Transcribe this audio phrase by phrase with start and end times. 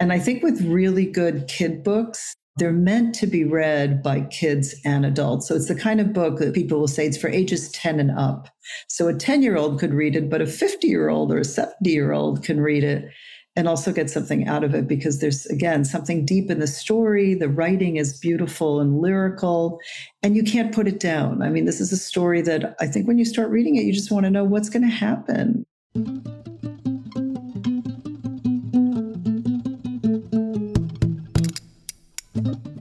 [0.00, 4.74] And I think with really good kid books, they're meant to be read by kids
[4.84, 5.46] and adults.
[5.46, 8.10] So it's the kind of book that people will say it's for ages 10 and
[8.10, 8.48] up.
[8.88, 11.44] So a 10 year old could read it, but a 50 year old or a
[11.44, 13.08] 70 year old can read it
[13.56, 17.34] and also get something out of it because there's again something deep in the story
[17.34, 19.80] the writing is beautiful and lyrical
[20.22, 23.08] and you can't put it down i mean this is a story that i think
[23.08, 25.66] when you start reading it you just want to know what's going to happen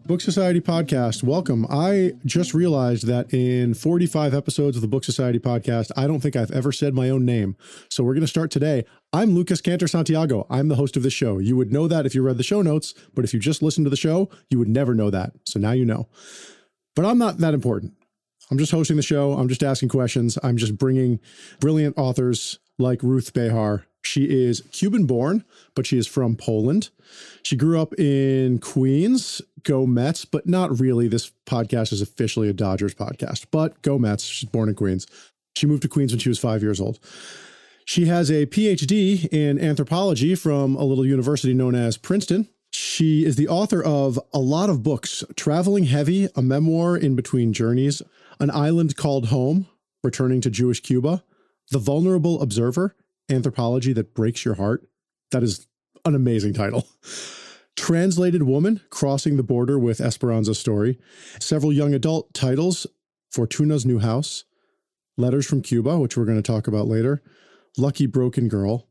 [0.09, 1.21] Book Society podcast.
[1.21, 1.67] Welcome.
[1.69, 6.35] I just realized that in 45 episodes of the Book Society podcast, I don't think
[6.35, 7.55] I've ever said my own name.
[7.91, 8.85] So we're going to start today.
[9.13, 10.47] I'm Lucas Cantor Santiago.
[10.49, 11.37] I'm the host of the show.
[11.37, 13.85] You would know that if you read the show notes, but if you just listened
[13.85, 15.33] to the show, you would never know that.
[15.45, 16.09] So now you know.
[16.95, 17.93] But I'm not that important.
[18.49, 19.33] I'm just hosting the show.
[19.33, 20.39] I'm just asking questions.
[20.41, 21.19] I'm just bringing
[21.59, 25.43] brilliant authors like Ruth Behar she is Cuban born,
[25.75, 26.89] but she is from Poland.
[27.43, 29.41] She grew up in Queens.
[29.63, 31.07] Go Mets, but not really.
[31.07, 34.23] This podcast is officially a Dodgers podcast, but go Mets.
[34.23, 35.07] She's born in Queens.
[35.55, 36.99] She moved to Queens when she was five years old.
[37.85, 42.47] She has a PhD in anthropology from a little university known as Princeton.
[42.71, 47.51] She is the author of a lot of books Traveling Heavy, a memoir in between
[47.51, 48.03] journeys,
[48.39, 49.67] An Island Called Home,
[50.03, 51.23] Returning to Jewish Cuba,
[51.71, 52.95] The Vulnerable Observer,
[53.29, 54.87] anthropology that breaks your heart.
[55.31, 55.65] That is
[56.05, 56.87] an amazing title.
[57.89, 60.99] Translated Woman, Crossing the Border with Esperanza Story.
[61.39, 62.85] Several young adult titles
[63.31, 64.43] Fortuna's New House,
[65.17, 67.23] Letters from Cuba, which we're going to talk about later,
[67.79, 68.85] Lucky Broken Girl.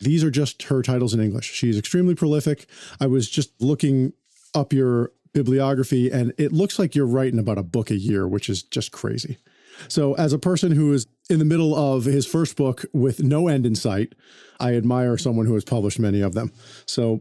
[0.00, 1.52] These are just her titles in English.
[1.52, 2.66] She's extremely prolific.
[2.98, 4.12] I was just looking
[4.56, 8.50] up your bibliography, and it looks like you're writing about a book a year, which
[8.50, 9.38] is just crazy.
[9.86, 13.46] So, as a person who is in the middle of his first book with no
[13.46, 14.16] end in sight,
[14.58, 16.52] I admire someone who has published many of them.
[16.86, 17.20] So,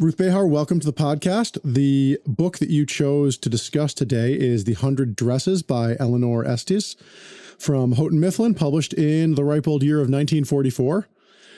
[0.00, 1.56] Ruth Behar, welcome to the podcast.
[1.62, 6.96] The book that you chose to discuss today is The Hundred Dresses by Eleanor Estes
[7.60, 11.06] from Houghton Mifflin, published in the ripe old year of 1944.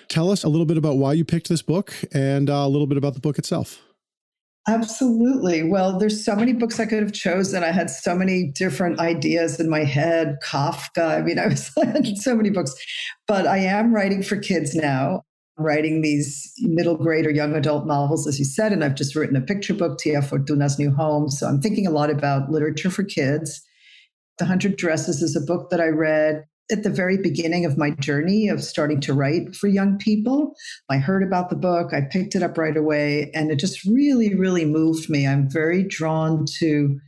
[0.09, 2.87] Tell us a little bit about why you picked this book and uh, a little
[2.87, 3.81] bit about the book itself.
[4.69, 5.63] Absolutely.
[5.63, 7.65] Well, there's so many books I could have chosen.
[7.65, 10.37] I had so many different ideas in my head.
[10.45, 11.19] Kafka.
[11.19, 11.71] I mean, I was
[12.23, 12.75] so many books,
[13.27, 15.23] but I am writing for kids now.
[15.61, 19.37] Writing these middle grade or young adult novels, as you said, and I've just written
[19.37, 21.29] a picture book, Tia Fortuna's New Home.
[21.29, 23.61] So I'm thinking a lot about literature for kids.
[24.39, 27.91] The Hundred Dresses is a book that I read at the very beginning of my
[27.91, 30.55] journey of starting to write for young people.
[30.89, 34.35] I heard about the book, I picked it up right away, and it just really,
[34.35, 35.27] really moved me.
[35.27, 36.99] I'm very drawn to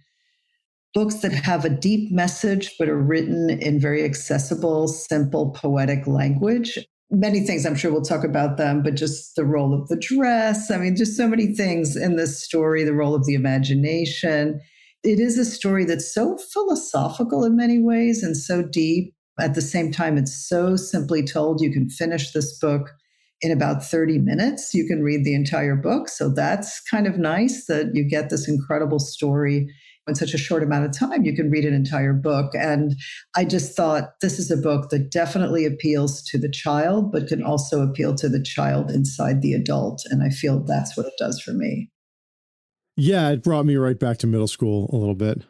[0.92, 6.78] books that have a deep message but are written in very accessible, simple, poetic language.
[7.14, 10.70] Many things, I'm sure we'll talk about them, but just the role of the dress.
[10.70, 14.60] I mean, just so many things in this story, the role of the imagination.
[15.04, 19.62] It is a story that's so philosophical in many ways and so deep at the
[19.62, 21.60] same time, it's so simply told.
[21.60, 22.90] You can finish this book
[23.40, 24.74] in about 30 minutes.
[24.74, 26.08] You can read the entire book.
[26.08, 29.68] So that's kind of nice that you get this incredible story
[30.08, 31.24] in such a short amount of time.
[31.24, 32.52] You can read an entire book.
[32.54, 32.94] And
[33.36, 37.42] I just thought this is a book that definitely appeals to the child, but can
[37.42, 40.02] also appeal to the child inside the adult.
[40.10, 41.90] And I feel that's what it does for me.
[42.96, 45.44] Yeah, it brought me right back to middle school a little bit.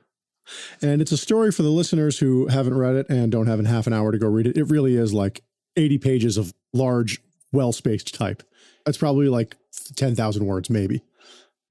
[0.81, 3.65] And it's a story for the listeners who haven't read it and don't have an
[3.65, 4.57] half an hour to go read it.
[4.57, 5.43] It really is like
[5.77, 7.21] 80 pages of large,
[7.53, 8.43] well spaced type.
[8.87, 9.57] It's probably like
[9.97, 11.03] 10,000 words, maybe.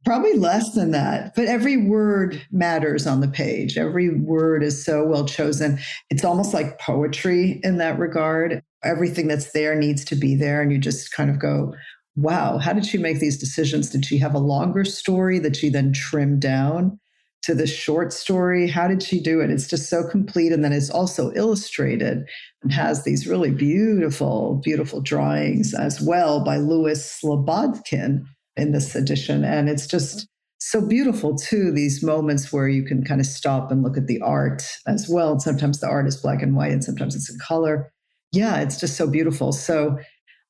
[0.04, 3.78] Probably less than that, but every word matters on the page.
[3.78, 5.80] Every word is so well chosen.
[6.10, 8.64] It's almost like poetry in that regard.
[8.84, 10.62] Everything that's there needs to be there.
[10.62, 11.76] And you just kind of go,
[12.16, 13.92] wow, how did she make these decisions?
[13.92, 17.00] Did she have a longer story that she then trimmed down?
[17.44, 18.68] to the short story.
[18.68, 19.50] How did she do it?
[19.50, 20.52] It's just so complete.
[20.52, 22.24] And then it's also illustrated
[22.62, 28.26] and has these really beautiful, beautiful drawings as well by Louis Slobodkin
[28.58, 29.44] in this edition.
[29.44, 30.28] And it's just
[30.60, 34.22] so beautiful too, these moments where you can kind of stop and look at the
[34.22, 35.32] art as well.
[35.32, 37.92] And sometimes the art is black and white and sometimes it's in color.
[38.32, 39.52] Yeah, it's just so beautiful.
[39.52, 39.98] So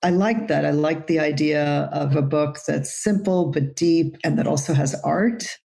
[0.03, 0.65] I like that.
[0.65, 4.95] I like the idea of a book that's simple but deep and that also has
[5.03, 5.57] art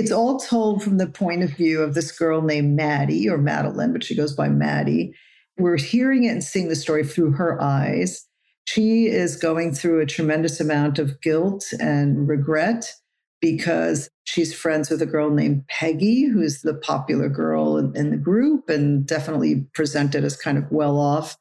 [0.00, 3.92] it's all told from the point of view of this girl named Maddie or Madeline,
[3.92, 5.12] but she goes by Maddie.
[5.58, 8.26] We're hearing it and seeing the story through her eyes.
[8.72, 12.94] She is going through a tremendous amount of guilt and regret
[13.40, 18.16] because she's friends with a girl named Peggy, who's the popular girl in, in the
[18.16, 21.36] group and definitely presented as kind of well off.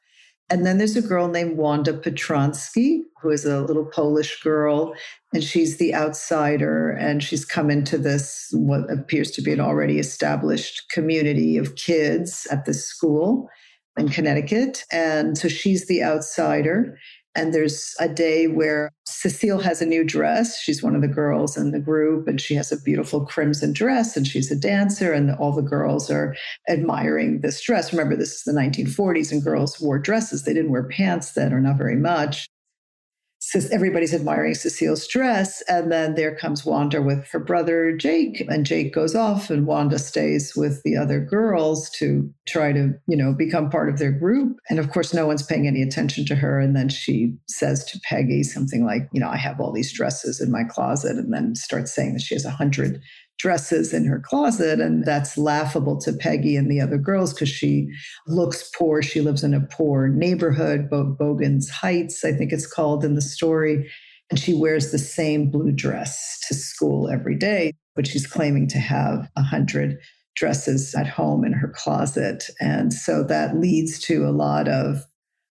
[0.50, 4.96] And then there's a girl named Wanda Petronski, who is a little Polish girl,
[5.32, 6.90] and she's the outsider.
[6.90, 12.48] And she's come into this, what appears to be an already established community of kids
[12.50, 13.48] at this school
[14.00, 14.84] in Connecticut.
[14.92, 16.98] And so she's the outsider.
[17.40, 20.60] And there's a day where Cecile has a new dress.
[20.60, 24.18] She's one of the girls in the group, and she has a beautiful crimson dress,
[24.18, 26.36] and she's a dancer, and all the girls are
[26.68, 27.94] admiring this dress.
[27.94, 30.44] Remember, this is the 1940s, and girls wore dresses.
[30.44, 32.50] They didn't wear pants then, or not very much
[33.72, 35.62] everybody's admiring Cecile's dress.
[35.68, 40.00] And then there comes Wanda with her brother Jake, and Jake goes off, and Wanda
[40.00, 44.58] stays with the other girls to try to, you know, become part of their group.
[44.70, 46.60] And of course, no one's paying any attention to her.
[46.60, 50.42] And then she says to Peggy something like, you know, I have all these dresses
[50.42, 53.02] in my closet, and then starts saying that she has a hundred
[53.40, 54.80] dresses in her closet.
[54.80, 57.88] And that's laughable to Peggy and the other girls because she
[58.28, 59.02] looks poor.
[59.02, 63.22] She lives in a poor neighborhood, Bo- Boggins Heights, I think it's called in the
[63.22, 63.90] story.
[64.30, 68.78] And she wears the same blue dress to school every day, but she's claiming to
[68.78, 69.98] have a hundred
[70.36, 72.44] dresses at home in her closet.
[72.60, 75.04] And so that leads to a lot of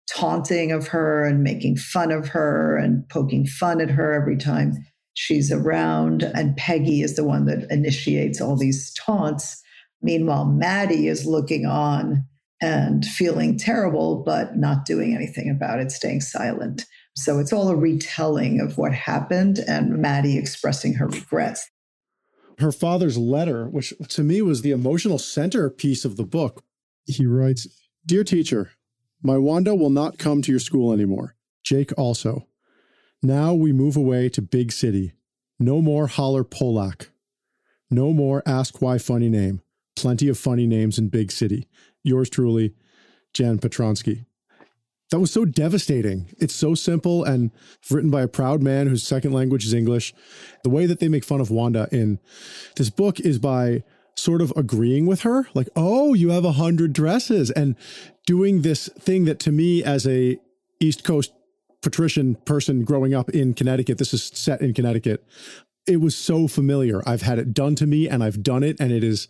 [0.08, 4.74] taunting of her and making fun of her and poking fun at her every time
[5.18, 9.60] she's around, and Peggy is the one that initiates all these taunts.
[10.00, 12.24] Meanwhile, Maddie is looking on
[12.62, 16.86] and feeling terrible, but not doing anything about it, staying silent.
[17.16, 21.68] So it's all a retelling of what happened and Maddie expressing her regrets.
[22.58, 26.64] Her father's letter, which to me was the emotional centerpiece of the book,
[27.06, 27.66] he writes
[28.06, 28.72] Dear teacher,
[29.22, 31.34] my Wanda will not come to your school anymore.
[31.64, 32.47] Jake also.
[33.22, 35.12] Now we move away to big city.
[35.58, 37.08] No more holler Polak.
[37.90, 39.60] No more ask why funny name.
[39.96, 41.66] Plenty of funny names in big city.
[42.04, 42.74] Yours truly,
[43.34, 44.26] Jan Petronski.
[45.10, 46.26] That was so devastating.
[46.38, 47.50] It's so simple and
[47.90, 50.14] written by a proud man whose second language is English.
[50.62, 52.20] The way that they make fun of Wanda in
[52.76, 53.82] this book is by
[54.14, 57.76] sort of agreeing with her, like, oh, you have a hundred dresses, and
[58.26, 60.38] doing this thing that to me as a
[60.80, 61.32] East Coast
[61.82, 63.98] patrician person growing up in Connecticut.
[63.98, 65.24] This is set in Connecticut.
[65.86, 67.02] It was so familiar.
[67.06, 69.28] I've had it done to me and I've done it, and it is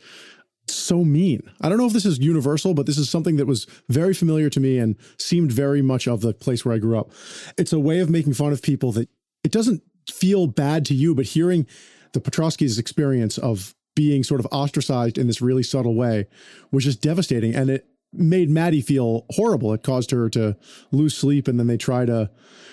[0.70, 1.42] so mean.
[1.60, 4.50] I don't know if this is universal, but this is something that was very familiar
[4.50, 7.10] to me and seemed very much of the place where I grew up.
[7.56, 9.08] It's a way of making fun of people that
[9.44, 11.66] it doesn't feel bad to you, but hearing
[12.12, 16.26] the Petrovsky's experience of being sort of ostracized in this really subtle way
[16.70, 17.54] was just devastating.
[17.54, 19.72] And it made Maddie feel horrible.
[19.72, 20.56] It caused her to
[20.92, 22.30] lose sleep, and then they try to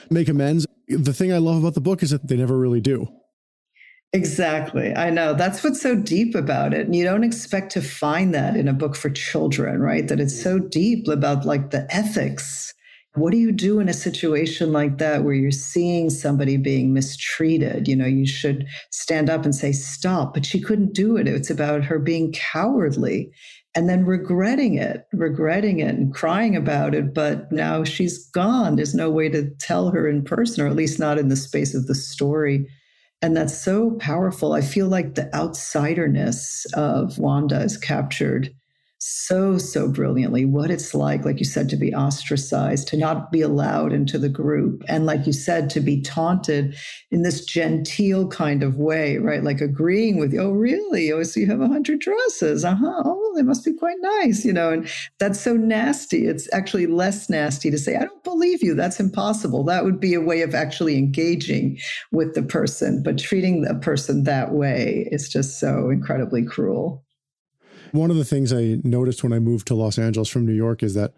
[0.09, 0.65] make amends.
[0.87, 3.07] The thing I love about the book is that they never really do.
[4.13, 4.95] Exactly.
[4.95, 5.33] I know.
[5.33, 6.85] That's what's so deep about it.
[6.85, 10.07] And you don't expect to find that in a book for children, right?
[10.07, 12.73] That it's so deep about like the ethics.
[13.15, 17.89] What do you do in a situation like that where you're seeing somebody being mistreated?
[17.89, 20.33] You know, you should stand up and say, stop.
[20.33, 21.27] But she couldn't do it.
[21.27, 23.31] It's about her being cowardly
[23.75, 27.13] and then regretting it, regretting it and crying about it.
[27.13, 28.77] But now she's gone.
[28.77, 31.75] There's no way to tell her in person, or at least not in the space
[31.75, 32.67] of the story.
[33.21, 34.53] And that's so powerful.
[34.53, 38.49] I feel like the outsiderness of Wanda is captured
[39.07, 43.39] so, so brilliantly what it's like, like you said, to be ostracized, to not be
[43.39, 44.83] allowed into the group.
[44.87, 46.75] And like you said, to be taunted
[47.11, 49.43] in this genteel kind of way, right?
[49.43, 50.41] Like agreeing with you.
[50.41, 51.11] Oh, really?
[51.11, 52.65] Oh, so you have a hundred dresses.
[52.65, 53.03] Uh huh.
[53.05, 54.71] Oh, they must be quite nice, you know?
[54.71, 56.25] And that's so nasty.
[56.25, 58.73] It's actually less nasty to say, I don't believe you.
[58.73, 59.63] That's impossible.
[59.65, 61.77] That would be a way of actually engaging
[62.11, 63.03] with the person.
[63.03, 67.04] But treating a person that way is just so incredibly cruel.
[67.95, 70.83] One of the things I noticed when I moved to Los Angeles from New York
[70.83, 71.13] is that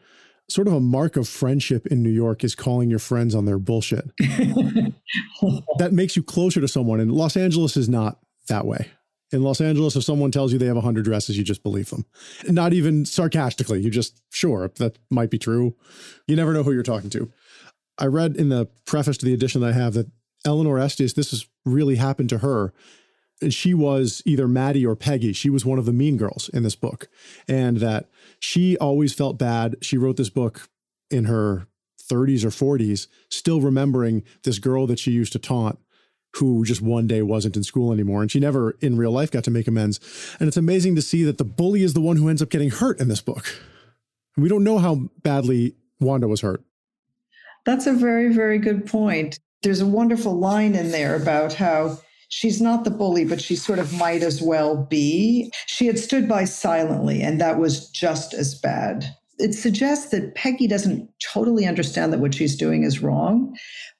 [0.50, 3.57] sort of a mark of friendship in New York is calling your friends on their
[3.57, 4.05] bullshit.
[5.79, 7.00] that makes you closer to someone.
[7.00, 8.88] And Los Angeles is not that way.
[9.31, 12.05] In Los Angeles, if someone tells you they have 100 dresses, you just believe them.
[12.48, 13.81] Not even sarcastically.
[13.81, 15.75] You just, sure, that might be true.
[16.27, 17.29] You never know who you're talking to.
[17.98, 20.12] I read in the preface to the edition that I have that
[20.46, 22.72] Eleanor Estes, this has really happened to her
[23.50, 25.34] she was either Maddie or Peggy.
[25.34, 27.08] She was one of the mean girls in this book.
[27.48, 29.75] And that she always felt bad.
[29.82, 30.70] She wrote this book
[31.10, 31.67] in her
[32.10, 35.79] 30s or 40s, still remembering this girl that she used to taunt
[36.36, 38.22] who just one day wasn't in school anymore.
[38.22, 40.00] And she never in real life got to make amends.
[40.39, 42.70] And it's amazing to see that the bully is the one who ends up getting
[42.70, 43.62] hurt in this book.
[44.36, 46.63] We don't know how badly Wanda was hurt.
[47.65, 49.39] That's a very, very good point.
[49.63, 51.98] There's a wonderful line in there about how
[52.29, 55.51] she's not the bully, but she sort of might as well be.
[55.65, 59.05] She had stood by silently, and that was just as bad.
[59.39, 63.55] It suggests that Peggy doesn't totally understand that what she's doing is wrong,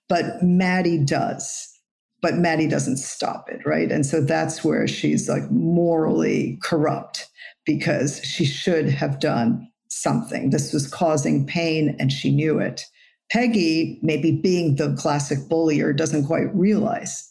[0.10, 1.74] but Maddie does.
[2.22, 3.92] But Maddie doesn't stop it, right?
[3.92, 7.30] And so that's where she's like morally corrupt
[7.64, 10.50] because she should have done something.
[10.50, 12.84] This was causing pain and she knew it.
[13.32, 17.27] Peggy, maybe being the classic bullier, doesn't quite realize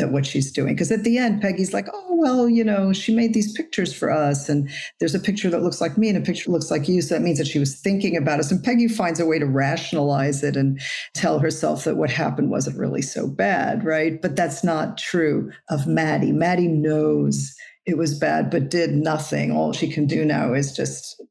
[0.00, 0.74] that what she's doing.
[0.74, 4.10] Because at the end, Peggy's like, oh, well, you know, she made these pictures for
[4.10, 4.48] us.
[4.48, 7.00] And there's a picture that looks like me and a picture that looks like you.
[7.00, 8.50] So that means that she was thinking about us.
[8.50, 10.80] And Peggy finds a way to rationalize it and
[11.14, 14.20] tell herself that what happened wasn't really so bad, right?
[14.20, 16.32] But that's not true of Maddie.
[16.32, 17.54] Maddie knows
[17.86, 19.52] it was bad, but did nothing.
[19.52, 21.22] All she can do now is just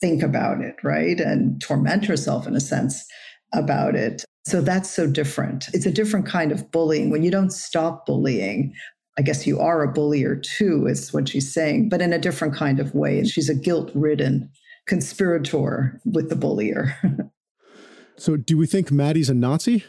[0.00, 1.20] think about it, right?
[1.20, 3.04] And torment herself in a sense
[3.52, 4.24] about it.
[4.44, 5.68] So that's so different.
[5.74, 7.10] It's a different kind of bullying.
[7.10, 8.74] When you don't stop bullying,
[9.18, 12.54] I guess you are a bullier too, is what she's saying, but in a different
[12.54, 13.18] kind of way.
[13.18, 14.50] And she's a guilt ridden
[14.86, 16.96] conspirator with the bullier.
[18.16, 19.84] so, do we think Maddie's a Nazi?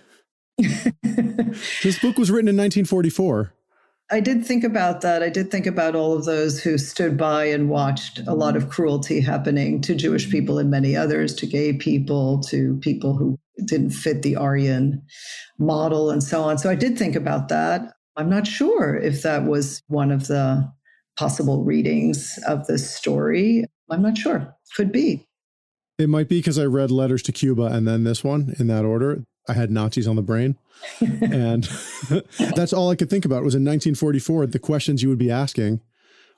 [0.57, 3.53] this book was written in 1944.
[4.11, 5.23] I did think about that.
[5.23, 8.67] I did think about all of those who stood by and watched a lot of
[8.67, 13.91] cruelty happening to Jewish people and many others, to gay people, to people who didn't
[13.91, 15.01] fit the Aryan
[15.59, 16.57] model and so on.
[16.57, 17.93] So I did think about that.
[18.17, 20.71] I'm not sure if that was one of the
[21.17, 23.65] possible readings of this story.
[23.89, 24.55] I'm not sure.
[24.75, 25.27] Could be.
[25.97, 28.85] It might be because I read Letters to Cuba and then this one in that
[28.85, 29.23] order.
[29.47, 30.57] I had Nazis on the brain.
[30.99, 31.63] and
[32.55, 35.81] that's all I could think about was in 1944, the questions you would be asking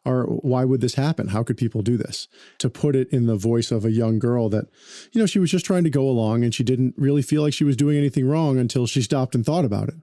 [0.05, 1.29] are why would this happen?
[1.29, 2.27] How could people do this?
[2.59, 4.65] To put it in the voice of a young girl that,
[5.11, 7.53] you know, she was just trying to go along and she didn't really feel like
[7.53, 9.95] she was doing anything wrong until she stopped and thought about it.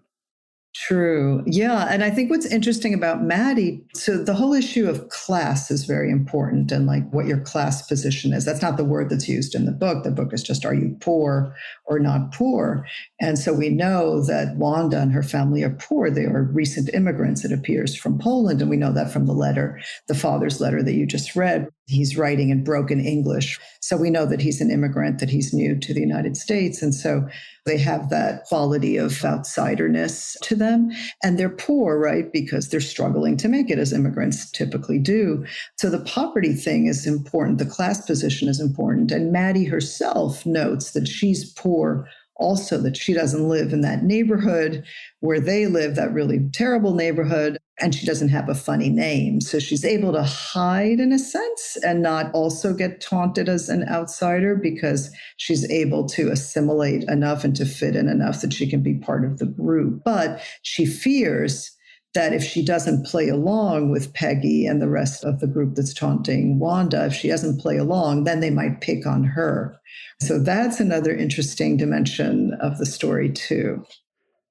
[0.72, 1.42] True.
[1.46, 1.88] Yeah.
[1.90, 6.12] And I think what's interesting about Maddie, so the whole issue of class is very
[6.12, 8.44] important and like what your class position is.
[8.44, 10.04] That's not the word that's used in the book.
[10.04, 12.86] The book is just, are you poor or not poor?
[13.20, 16.08] And so we know that Wanda and her family are poor.
[16.08, 18.60] They are recent immigrants, it appears, from Poland.
[18.60, 21.68] And we know that from the letter, the father's letter that you just read.
[21.86, 23.58] He's writing in broken English.
[23.80, 26.80] So we know that he's an immigrant, that he's new to the United States.
[26.80, 27.28] And so
[27.66, 30.90] they have that quality of outsiderness to them.
[31.22, 32.32] And they're poor, right?
[32.32, 35.44] Because they're struggling to make it, as immigrants typically do.
[35.78, 37.58] So the poverty thing is important.
[37.58, 39.12] The class position is important.
[39.12, 44.82] And Maddie herself notes that she's poor also that she doesn't live in that neighborhood
[45.20, 49.40] where they live, that really terrible neighborhood, and she doesn't have a funny name.
[49.40, 53.88] So she's able to hide in a sense and not also get taunted as an
[53.88, 58.82] outsider because she's able to assimilate enough and to fit in enough that she can
[58.82, 60.02] be part of the group.
[60.04, 61.76] But she fears
[62.14, 65.94] that if she doesn't play along with Peggy and the rest of the group that's
[65.94, 69.80] taunting Wanda, if she doesn't play along, then they might pick on her.
[70.20, 73.84] So that's another interesting dimension of the story, too.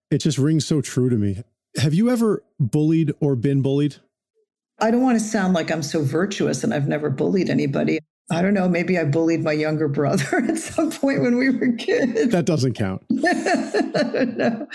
[0.09, 1.43] It just rings so true to me.
[1.77, 3.97] Have you ever bullied or been bullied?
[4.79, 7.99] I don't want to sound like I'm so virtuous and I've never bullied anybody.
[8.31, 11.73] I don't know, maybe I bullied my younger brother at some point when we were
[11.73, 12.31] kids.
[12.31, 13.03] That doesn't count.
[13.09, 14.67] no.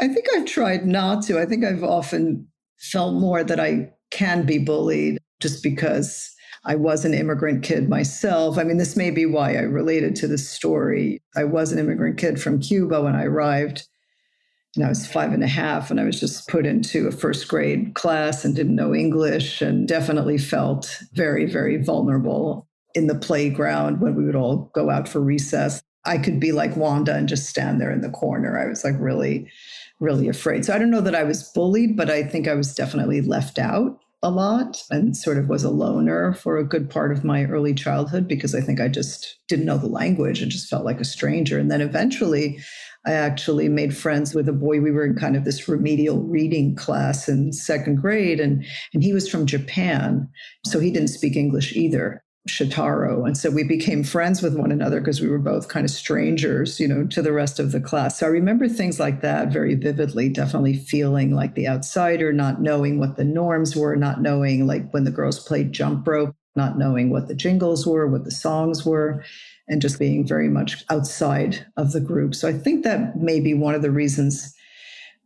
[0.00, 1.38] I think I've tried not to.
[1.38, 7.04] I think I've often felt more that I can be bullied just because I was
[7.04, 8.56] an immigrant kid myself.
[8.56, 11.20] I mean, this may be why I related to this story.
[11.36, 13.88] I was an immigrant kid from Cuba when I arrived.
[14.76, 17.46] And I was five and a half, and I was just put into a first
[17.48, 24.00] grade class and didn't know English, and definitely felt very, very vulnerable in the playground
[24.00, 25.82] when we would all go out for recess.
[26.04, 28.58] I could be like Wanda and just stand there in the corner.
[28.58, 29.48] I was like really,
[30.00, 30.64] really afraid.
[30.64, 33.58] So I don't know that I was bullied, but I think I was definitely left
[33.58, 37.44] out a lot and sort of was a loner for a good part of my
[37.44, 41.00] early childhood because I think I just didn't know the language and just felt like
[41.00, 41.58] a stranger.
[41.58, 42.60] And then eventually,
[43.04, 44.80] I actually made friends with a boy.
[44.80, 48.64] We were in kind of this remedial reading class in second grade, and,
[48.94, 50.28] and he was from Japan.
[50.66, 52.21] So he didn't speak English either.
[52.48, 53.24] Shitaro.
[53.24, 56.80] And so we became friends with one another because we were both kind of strangers,
[56.80, 58.18] you know, to the rest of the class.
[58.18, 62.98] So I remember things like that very vividly, definitely feeling like the outsider, not knowing
[62.98, 67.10] what the norms were, not knowing like when the girls played jump rope, not knowing
[67.10, 69.24] what the jingles were, what the songs were,
[69.68, 72.34] and just being very much outside of the group.
[72.34, 74.52] So I think that may be one of the reasons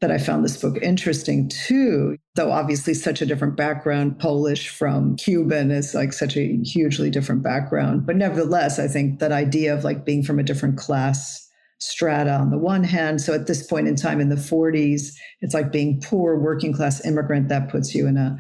[0.00, 4.18] that I found this book interesting too, though obviously such a different background.
[4.18, 8.06] Polish from Cuban is like such a hugely different background.
[8.06, 11.42] But nevertheless, I think that idea of like being from a different class
[11.78, 13.20] strata on the one hand.
[13.20, 17.04] So at this point in time in the 40s, it's like being poor working class
[17.04, 18.38] immigrant that puts you in a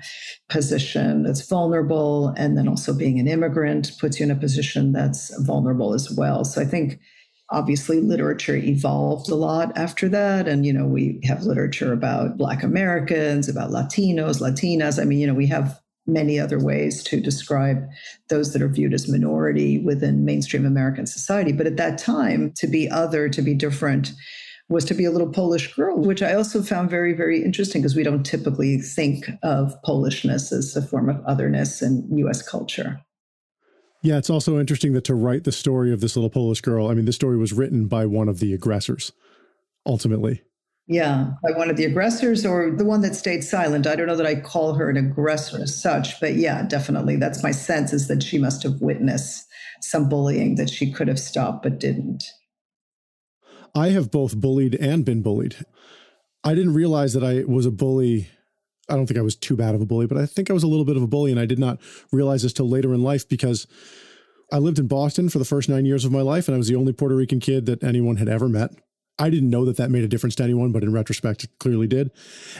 [0.48, 2.34] position that's vulnerable.
[2.36, 6.44] And then also being an immigrant puts you in a position that's vulnerable as well.
[6.44, 6.98] So I think
[7.50, 12.62] obviously literature evolved a lot after that and you know we have literature about black
[12.62, 15.00] americans about latinos latinas.
[15.00, 17.84] I mean you know we have many other ways to describe
[18.28, 21.52] those that are viewed as minority within mainstream american society.
[21.52, 24.12] But at that time to be other to be different
[24.68, 27.94] was to be a little polish girl which i also found very very interesting because
[27.94, 33.00] we don't typically think of polishness as a form of otherness in us culture
[34.06, 36.94] yeah, it's also interesting that to write the story of this little Polish girl, I
[36.94, 39.10] mean, the story was written by one of the aggressors,
[39.84, 40.42] ultimately.
[40.86, 43.84] Yeah, by one of the aggressors or the one that stayed silent.
[43.84, 47.16] I don't know that I call her an aggressor as such, but yeah, definitely.
[47.16, 49.44] That's my sense is that she must have witnessed
[49.80, 52.22] some bullying that she could have stopped but didn't.
[53.74, 55.56] I have both bullied and been bullied.
[56.44, 58.28] I didn't realize that I was a bully
[58.88, 60.62] I don't think I was too bad of a bully, but I think I was
[60.62, 61.30] a little bit of a bully.
[61.30, 61.80] And I did not
[62.12, 63.66] realize this till later in life because
[64.52, 66.68] I lived in Boston for the first nine years of my life, and I was
[66.68, 68.70] the only Puerto Rican kid that anyone had ever met.
[69.18, 71.86] I didn't know that that made a difference to anyone, but in retrospect, it clearly
[71.86, 72.10] did.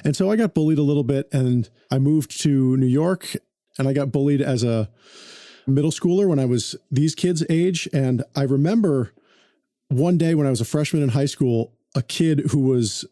[0.05, 3.37] And so I got bullied a little bit, and I moved to New York,
[3.79, 4.91] and I got bullied as a
[5.67, 7.89] middle schooler when I was these kids' age.
[7.93, 9.13] And I remember
[9.89, 13.05] one day when I was a freshman in high school, a kid who was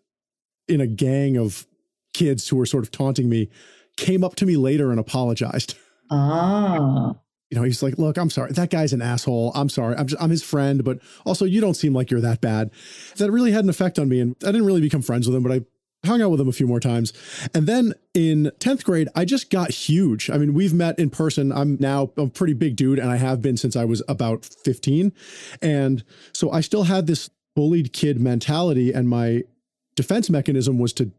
[0.66, 1.66] in a gang of
[2.14, 3.50] kids who were sort of taunting me
[3.97, 5.76] came up to me later and apologized.
[6.11, 7.14] Ah.
[7.50, 8.52] You know, he's like, "Look, I'm sorry.
[8.52, 9.52] That guy's an asshole.
[9.54, 9.97] I'm sorry.
[9.97, 12.71] I'm just, I'm his friend, but also you don't seem like you're that bad."
[13.16, 15.42] That really had an effect on me, and I didn't really become friends with him,
[15.42, 15.61] but I
[16.06, 17.12] hung out with him a few more times.
[17.54, 20.30] And then in 10th grade, I just got huge.
[20.30, 21.52] I mean, we've met in person.
[21.52, 25.12] I'm now a pretty big dude, and I have been since I was about 15.
[25.62, 29.44] And so I still had this bullied kid mentality, and my
[29.94, 31.11] defense mechanism was to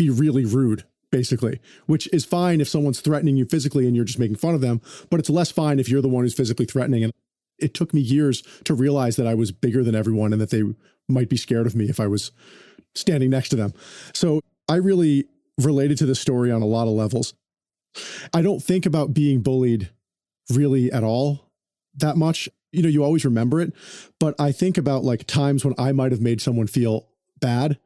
[0.00, 4.18] be really rude basically, which is fine if someone's threatening you physically and you're just
[4.18, 4.80] making fun of them,
[5.10, 7.04] but it's less fine if you're the one who's physically threatening.
[7.04, 7.12] And
[7.58, 10.62] it took me years to realize that I was bigger than everyone and that they
[11.08, 12.30] might be scared of me if I was
[12.94, 13.74] standing next to them.
[14.14, 15.26] So I really
[15.58, 17.34] related to this story on a lot of levels.
[18.32, 19.90] I don't think about being bullied
[20.48, 21.50] really at all
[21.96, 22.48] that much.
[22.72, 23.74] You know, you always remember it,
[24.20, 27.08] but I think about like times when I might have made someone feel
[27.40, 27.78] bad.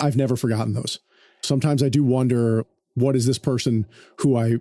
[0.00, 1.00] I've never forgotten those.
[1.42, 3.86] Sometimes I do wonder what is this person
[4.18, 4.56] who I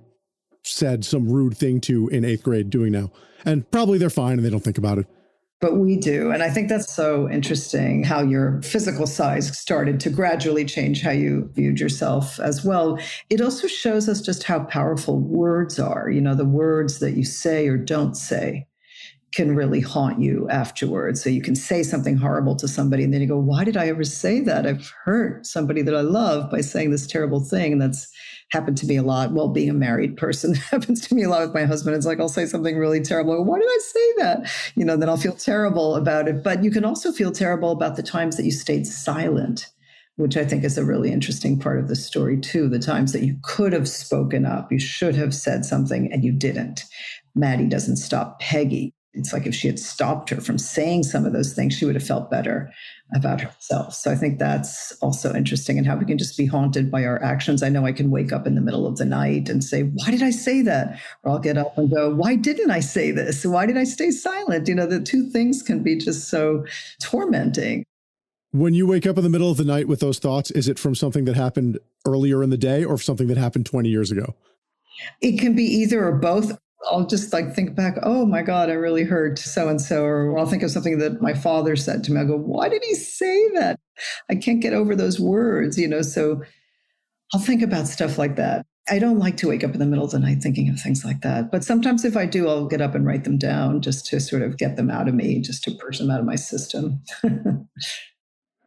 [0.64, 3.12] said some rude thing to in eighth grade doing now?
[3.46, 5.08] And probably they're fine and they don't think about it.
[5.60, 6.32] But we do.
[6.32, 11.10] And I think that's so interesting how your physical size started to gradually change how
[11.10, 13.00] you viewed yourself as well.
[13.32, 17.24] It also shows us just how powerful words are, you know, the words that you
[17.24, 18.68] say or don't say
[19.34, 21.22] can really haunt you afterwards.
[21.22, 23.88] So you can say something horrible to somebody and then you go, why did I
[23.88, 24.66] ever say that?
[24.66, 27.74] I've hurt somebody that I love by saying this terrible thing.
[27.74, 28.10] And that's
[28.52, 29.34] happened to me a lot.
[29.34, 31.96] Well, being a married person happens to me a lot with my husband.
[31.96, 33.44] It's like I'll say something really terrible.
[33.44, 34.52] Why did I say that?
[34.76, 36.44] You know, then I'll feel terrible about it.
[36.44, 39.68] But you can also feel terrible about the times that you stayed silent
[40.18, 42.68] which I think is a really interesting part of the story, too.
[42.68, 46.32] The times that you could have spoken up, you should have said something and you
[46.32, 46.86] didn't.
[47.36, 51.34] Maddie doesn't stop Peggy it's like if she had stopped her from saying some of
[51.34, 52.72] those things, she would have felt better
[53.16, 53.94] about herself.
[53.94, 57.22] So I think that's also interesting and how we can just be haunted by our
[57.24, 57.64] actions.
[57.64, 60.12] I know I can wake up in the middle of the night and say, Why
[60.12, 61.00] did I say that?
[61.24, 63.46] Or I'll get up and go, Why didn't I say this?
[63.46, 64.68] Why did I stay silent?
[64.68, 66.66] You know, the two things can be just so
[67.02, 67.84] tormenting.
[68.52, 70.80] When you wake up in the middle of the night with those thoughts, is it
[70.80, 74.36] from something that happened earlier in the day or something that happened 20 years ago?
[75.22, 76.58] It can be either or both.
[76.86, 80.04] I'll just like think back, oh my God, I really hurt so and so.
[80.04, 82.20] Or I'll think of something that my father said to me.
[82.20, 83.80] I'll go, why did he say that?
[84.30, 86.02] I can't get over those words, you know?
[86.02, 86.44] So
[87.34, 88.66] I'll think about stuff like that.
[88.90, 91.04] I don't like to wake up in the middle of the night thinking of things
[91.04, 91.52] like that.
[91.52, 94.44] But sometimes if I do, I'll get up and write them down just to sort
[94.44, 97.02] of get them out of me, just to purge them out of my system.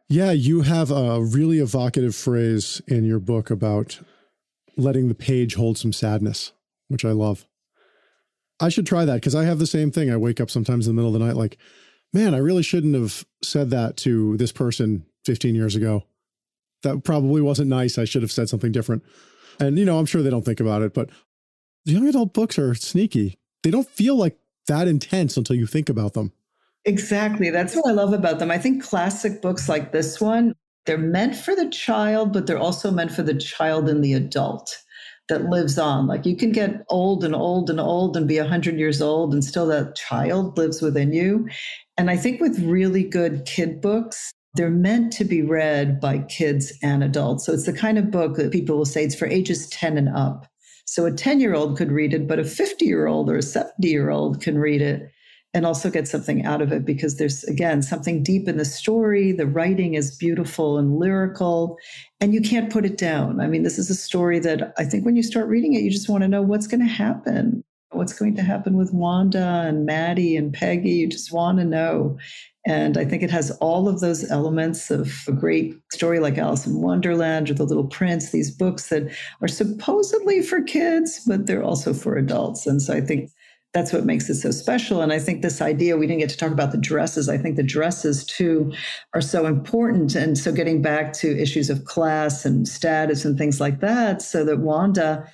[0.09, 3.99] yeah, you have a really evocative phrase in your book about
[4.77, 6.51] letting the page hold some sadness,
[6.87, 7.47] which I love.
[8.61, 10.11] I should try that because I have the same thing.
[10.11, 11.57] I wake up sometimes in the middle of the night like,
[12.13, 16.03] man, I really shouldn't have said that to this person 15 years ago.
[16.83, 17.97] That probably wasn't nice.
[17.97, 19.03] I should have said something different.
[19.59, 21.09] And, you know, I'm sure they don't think about it, but
[21.85, 23.37] young adult books are sneaky.
[23.63, 26.31] They don't feel like that intense until you think about them.
[26.85, 27.49] Exactly.
[27.49, 28.49] That's what I love about them.
[28.49, 30.53] I think classic books like this one,
[30.85, 34.75] they're meant for the child, but they're also meant for the child and the adult
[35.31, 36.07] that lives on.
[36.07, 39.43] Like you can get old and old and old and be 100 years old, and
[39.43, 41.47] still that child lives within you.
[41.97, 46.73] And I think with really good kid books, they're meant to be read by kids
[46.83, 47.45] and adults.
[47.45, 50.09] So it's the kind of book that people will say it's for ages 10 and
[50.09, 50.47] up.
[50.85, 53.41] So a 10 year old could read it, but a 50 year old or a
[53.41, 55.09] 70 year old can read it
[55.53, 59.31] and also get something out of it because there's again something deep in the story.
[59.31, 61.77] The writing is beautiful and lyrical
[62.19, 63.41] and you can't put it down.
[63.41, 65.91] I mean this is a story that i think when you start reading it you
[65.91, 69.85] just want to know what's going to happen what's going to happen with wanda and
[69.85, 70.91] maddie and peggy.
[70.91, 72.17] You just want to know.
[72.65, 76.67] And I think it has all of those elements of a great story like Alice
[76.67, 79.11] in Wonderland or The Little Prince, these books that
[79.41, 82.67] are supposedly for kids, but they're also for adults.
[82.67, 83.31] And so I think
[83.73, 85.01] that's what makes it so special.
[85.01, 87.29] And I think this idea, we didn't get to talk about the dresses.
[87.29, 88.73] I think the dresses too
[89.13, 90.13] are so important.
[90.13, 94.43] And so getting back to issues of class and status and things like that, so
[94.43, 95.25] that Wanda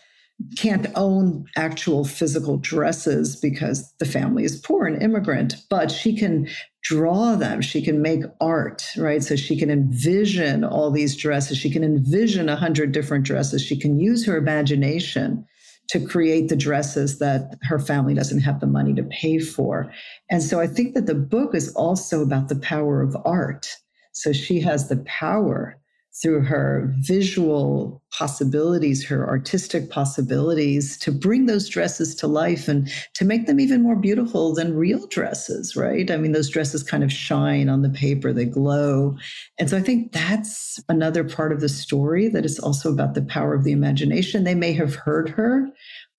[0.56, 6.48] can't own actual physical dresses because the family is poor and immigrant, but she can
[6.84, 7.60] draw them.
[7.60, 9.24] She can make art, right?
[9.24, 11.58] So she can envision all these dresses.
[11.58, 13.64] She can envision a hundred different dresses.
[13.64, 15.44] She can use her imagination
[15.90, 19.92] to create the dresses that her family doesn't have the money to pay for.
[20.30, 23.76] And so I think that the book is also about the power of art.
[24.12, 25.80] So she has the power
[26.22, 33.24] through her visual possibilities, her artistic possibilities to bring those dresses to life and to
[33.24, 36.10] make them even more beautiful than real dresses, right?
[36.10, 39.16] I mean, those dresses kind of shine on the paper, they glow.
[39.60, 43.22] And so I think that's another part of the story that is also about the
[43.22, 44.44] power of the imagination.
[44.44, 45.68] They may have heard her,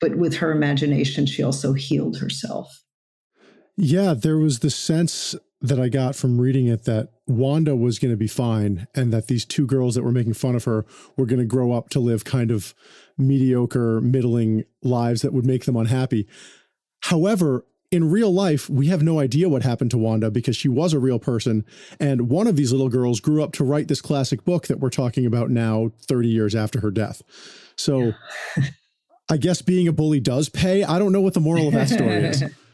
[0.01, 2.85] but with her imagination, she also healed herself.
[3.77, 8.13] Yeah, there was the sense that I got from reading it that Wanda was going
[8.13, 11.27] to be fine and that these two girls that were making fun of her were
[11.27, 12.75] going to grow up to live kind of
[13.17, 16.29] mediocre, middling lives that would make them unhappy.
[17.03, 20.93] However, in real life, we have no idea what happened to Wanda because she was
[20.93, 21.65] a real person.
[21.99, 24.91] And one of these little girls grew up to write this classic book that we're
[24.91, 27.23] talking about now, 30 years after her death.
[27.77, 28.13] So
[29.31, 30.85] I guess being a bully does pay.
[30.85, 32.45] I don't know what the moral of that story is.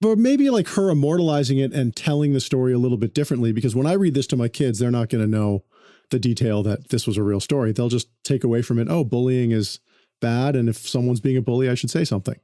[0.00, 3.74] but maybe like her immortalizing it and telling the story a little bit differently because
[3.74, 5.64] when i read this to my kids they're not going to know
[6.10, 9.04] the detail that this was a real story they'll just take away from it oh
[9.04, 9.80] bullying is
[10.20, 12.36] bad and if someone's being a bully i should say something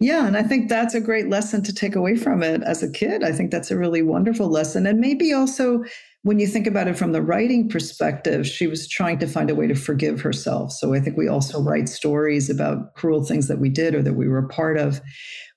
[0.00, 2.90] yeah, and I think that's a great lesson to take away from it as a
[2.90, 3.22] kid.
[3.22, 4.86] I think that's a really wonderful lesson.
[4.86, 5.84] And maybe also
[6.22, 9.54] when you think about it from the writing perspective, she was trying to find a
[9.54, 10.72] way to forgive herself.
[10.72, 14.14] So I think we also write stories about cruel things that we did or that
[14.14, 15.00] we were a part of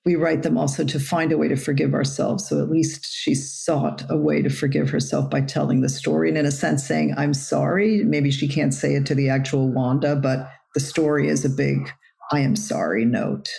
[0.04, 2.48] we write them also to find a way to forgive ourselves.
[2.48, 6.38] So at least she sought a way to forgive herself by telling the story and,
[6.38, 8.02] in a sense, saying, I'm sorry.
[8.04, 11.90] Maybe she can't say it to the actual Wanda, but the story is a big,
[12.32, 13.50] I am sorry note.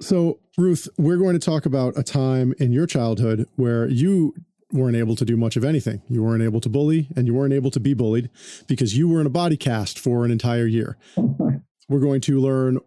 [0.00, 4.34] So, Ruth, we're going to talk about a time in your childhood where you
[4.72, 6.02] weren't able to do much of anything.
[6.08, 8.28] You weren't able to bully and you weren't able to be bullied
[8.66, 10.98] because you were in a body cast for an entire year.
[11.16, 12.78] we're going to learn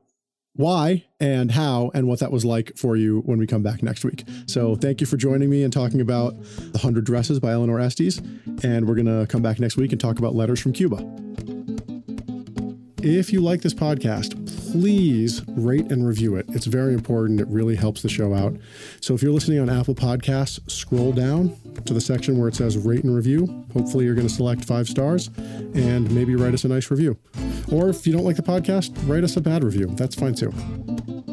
[0.55, 4.03] why and how and what that was like for you when we come back next
[4.03, 4.23] week.
[4.47, 6.35] So thank you for joining me and talking about
[6.71, 8.19] The Hundred Dresses by Eleanor Estes.
[8.63, 10.97] And we're going to come back next week and talk about letters from Cuba.
[13.07, 14.33] If you like this podcast,
[14.71, 16.47] please rate and review it.
[16.49, 17.39] It's very important.
[17.39, 18.55] It really helps the show out.
[18.99, 22.79] So if you're listening on Apple Podcasts, scroll down to the section where it says
[22.79, 23.63] rate and review.
[23.73, 27.15] Hopefully, you're going to select five stars and maybe write us a nice review.
[27.71, 29.85] Or if you don't like the podcast, write us a bad review.
[29.85, 30.51] That's fine too.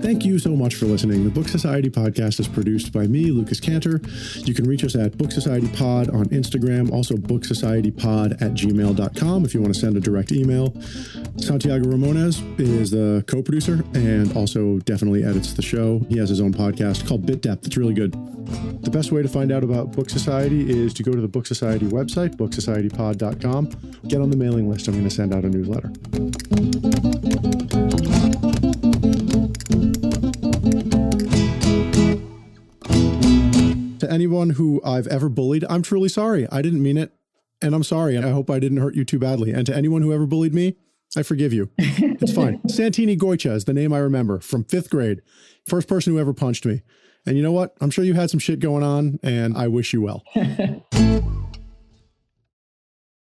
[0.02, 1.22] Thank you so much for listening.
[1.22, 4.00] The Book Society podcast is produced by me, Lucas Cantor.
[4.34, 8.52] You can reach us at Book Society Pod on Instagram, also Book Society Pod at
[8.54, 10.74] gmail.com if you want to send a direct email.
[11.36, 16.00] Santiago Ramones is the co producer and also definitely edits the show.
[16.08, 17.68] He has his own podcast called Bit Depth.
[17.68, 18.12] It's really good.
[18.82, 21.46] The best way to find out about Book Society is to go to the Book
[21.46, 23.70] Society website, booksocietypod.com.
[24.08, 24.88] Get on the mailing list.
[24.88, 25.92] I'm going to send out a newsletter.
[34.42, 36.48] Anyone who I've ever bullied, I'm truly sorry.
[36.50, 37.12] I didn't mean it.
[37.60, 38.16] And I'm sorry.
[38.16, 39.52] And I hope I didn't hurt you too badly.
[39.52, 40.76] And to anyone who ever bullied me,
[41.16, 41.70] I forgive you.
[42.22, 42.60] It's fine.
[42.68, 45.22] Santini Goicha is the name I remember from fifth grade.
[45.66, 46.82] First person who ever punched me.
[47.26, 47.74] And you know what?
[47.80, 50.22] I'm sure you had some shit going on, and I wish you well.